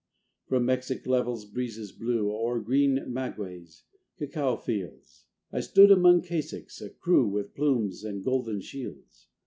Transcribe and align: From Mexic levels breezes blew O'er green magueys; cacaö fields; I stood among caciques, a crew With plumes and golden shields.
From 0.47 0.65
Mexic 0.65 1.05
levels 1.05 1.45
breezes 1.45 1.91
blew 1.91 2.31
O'er 2.31 2.59
green 2.59 3.05
magueys; 3.07 3.83
cacaö 4.19 4.59
fields; 4.59 5.25
I 5.53 5.59
stood 5.59 5.91
among 5.91 6.23
caciques, 6.23 6.81
a 6.81 6.89
crew 6.89 7.27
With 7.27 7.53
plumes 7.53 8.03
and 8.03 8.23
golden 8.23 8.61
shields. 8.61 9.27